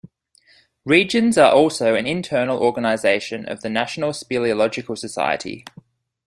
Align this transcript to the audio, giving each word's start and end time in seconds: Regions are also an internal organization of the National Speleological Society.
Regions 0.83 1.37
are 1.37 1.53
also 1.53 1.93
an 1.93 2.07
internal 2.07 2.57
organization 2.59 3.45
of 3.47 3.61
the 3.61 3.69
National 3.69 4.13
Speleological 4.13 4.97
Society. 4.97 5.63